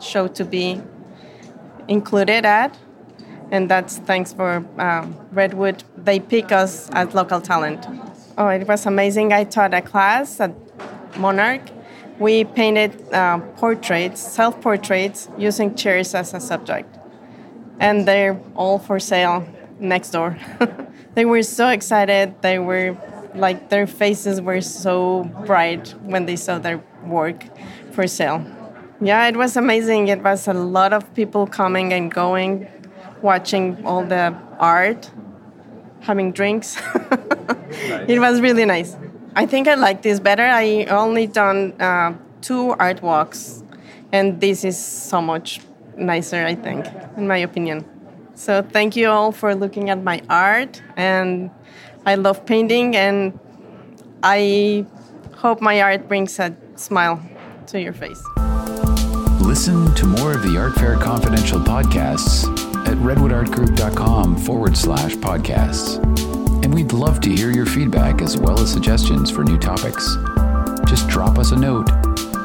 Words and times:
show 0.00 0.28
to 0.28 0.44
be 0.44 0.80
included 1.88 2.44
at. 2.44 2.76
And 3.50 3.70
that's 3.70 3.98
thanks 3.98 4.32
for 4.32 4.64
um, 4.78 5.16
Redwood. 5.32 5.82
They 5.96 6.20
pick 6.20 6.52
us 6.52 6.90
as 6.90 7.14
local 7.14 7.40
talent. 7.40 7.86
Oh, 8.36 8.48
it 8.48 8.68
was 8.68 8.86
amazing. 8.86 9.32
I 9.32 9.44
taught 9.44 9.72
a 9.74 9.80
class 9.80 10.38
at 10.40 10.54
Monarch. 11.18 11.62
We 12.18 12.44
painted 12.44 13.12
uh, 13.12 13.38
portraits, 13.56 14.20
self 14.20 14.60
portraits, 14.60 15.28
using 15.38 15.74
chairs 15.74 16.14
as 16.14 16.34
a 16.34 16.40
subject. 16.40 16.94
And 17.80 18.06
they're 18.06 18.40
all 18.54 18.78
for 18.78 18.98
sale 18.98 19.48
next 19.78 20.10
door. 20.10 20.36
they 21.14 21.24
were 21.24 21.42
so 21.42 21.68
excited. 21.68 22.34
They 22.42 22.58
were 22.58 22.96
like, 23.34 23.68
their 23.68 23.86
faces 23.86 24.40
were 24.40 24.60
so 24.60 25.24
bright 25.46 25.94
when 26.02 26.26
they 26.26 26.36
saw 26.36 26.58
their 26.58 26.82
work 27.04 27.44
for 27.92 28.06
sale. 28.06 28.44
Yeah, 29.00 29.28
it 29.28 29.36
was 29.36 29.56
amazing. 29.56 30.08
It 30.08 30.22
was 30.22 30.48
a 30.48 30.52
lot 30.52 30.92
of 30.92 31.14
people 31.14 31.46
coming 31.46 31.92
and 31.92 32.12
going, 32.12 32.66
watching 33.22 33.84
all 33.86 34.04
the 34.04 34.34
art, 34.58 35.10
having 36.00 36.32
drinks. 36.32 36.76
It 38.08 38.18
was 38.18 38.40
really 38.40 38.64
nice. 38.64 38.96
I 39.36 39.46
think 39.46 39.68
I 39.68 39.74
like 39.74 40.02
this 40.02 40.20
better. 40.20 40.42
I 40.42 40.84
only 40.84 41.26
done 41.26 41.74
uh, 41.80 42.14
two 42.40 42.70
art 42.78 43.02
walks, 43.02 43.62
and 44.10 44.40
this 44.40 44.64
is 44.64 44.78
so 44.78 45.20
much 45.20 45.60
nicer. 45.96 46.44
I 46.44 46.54
think, 46.54 46.86
in 47.16 47.28
my 47.28 47.36
opinion. 47.38 47.84
So 48.34 48.62
thank 48.62 48.96
you 48.96 49.08
all 49.08 49.32
for 49.32 49.54
looking 49.54 49.90
at 49.90 50.02
my 50.02 50.22
art, 50.30 50.82
and 50.96 51.50
I 52.06 52.14
love 52.14 52.46
painting, 52.46 52.96
and 52.96 53.38
I 54.22 54.86
hope 55.36 55.60
my 55.60 55.82
art 55.82 56.08
brings 56.08 56.38
a 56.38 56.56
smile 56.76 57.20
to 57.66 57.80
your 57.80 57.92
face. 57.92 58.37
Listen 59.48 59.92
to 59.94 60.04
more 60.04 60.34
of 60.34 60.42
the 60.42 60.58
Art 60.58 60.74
Fair 60.74 60.98
Confidential 60.98 61.58
podcasts 61.58 62.44
at 62.86 62.98
redwoodartgroup.com 62.98 64.36
forward 64.36 64.76
slash 64.76 65.14
podcasts. 65.14 65.96
And 66.62 66.74
we'd 66.74 66.92
love 66.92 67.22
to 67.22 67.34
hear 67.34 67.50
your 67.50 67.64
feedback 67.64 68.20
as 68.20 68.36
well 68.36 68.60
as 68.60 68.70
suggestions 68.70 69.30
for 69.30 69.44
new 69.44 69.58
topics. 69.58 70.16
Just 70.86 71.08
drop 71.08 71.38
us 71.38 71.52
a 71.52 71.56
note 71.56 71.88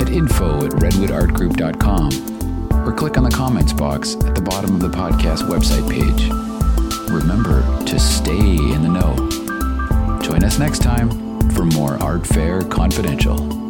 at 0.00 0.10
info 0.10 0.64
at 0.64 0.70
redwoodartgroup.com 0.74 2.88
or 2.88 2.92
click 2.92 3.18
on 3.18 3.24
the 3.24 3.30
comments 3.30 3.72
box 3.72 4.14
at 4.14 4.36
the 4.36 4.42
bottom 4.42 4.72
of 4.72 4.80
the 4.80 4.88
podcast 4.88 5.48
website 5.48 5.90
page. 5.90 6.30
Remember 7.10 7.62
to 7.84 7.98
stay 7.98 8.38
in 8.38 8.84
the 8.84 8.88
know. 8.88 9.16
Join 10.22 10.44
us 10.44 10.60
next 10.60 10.82
time 10.82 11.10
for 11.50 11.64
more 11.64 12.00
Art 12.00 12.24
Fair 12.24 12.62
Confidential. 12.62 13.61